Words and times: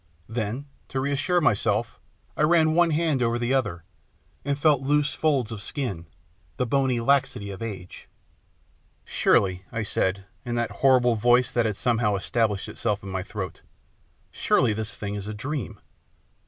Then, 0.27 0.65
to 0.87 0.99
reassure 0.99 1.41
myself 1.41 1.99
I 2.35 2.41
ran 2.41 2.73
one 2.73 2.89
hand 2.89 3.21
over 3.21 3.37
the 3.37 3.53
other, 3.53 3.83
and 4.43 4.57
felt 4.57 4.81
loose 4.81 5.13
folds 5.13 5.51
of 5.51 5.61
skin, 5.61 6.07
the 6.57 6.65
bony 6.65 6.99
laxity 6.99 7.51
of 7.51 7.61
age." 7.61 8.07
Surely," 9.05 9.63
I 9.71 9.83
said, 9.83 10.25
in 10.43 10.55
that 10.55 10.71
horrible 10.81 11.13
voice 11.13 11.51
that 11.51 11.67
had 11.67 11.77
somehow 11.77 12.15
established 12.15 12.67
itself 12.67 13.03
in 13.03 13.09
my 13.09 13.21
throat," 13.21 13.61
surely 14.31 14.73
this 14.73 14.95
thing 14.95 15.13
is 15.13 15.27
a 15.27 15.35
dream 15.35 15.79